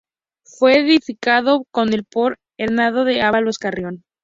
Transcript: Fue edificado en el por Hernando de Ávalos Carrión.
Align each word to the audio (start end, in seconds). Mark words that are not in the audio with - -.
Fue 0.45 0.79
edificado 0.79 1.67
en 1.75 1.93
el 1.93 2.05
por 2.05 2.39
Hernando 2.57 3.03
de 3.05 3.21
Ávalos 3.21 3.59
Carrión. 3.59 4.03